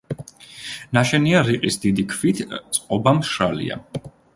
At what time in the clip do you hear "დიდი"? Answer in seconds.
1.85-2.09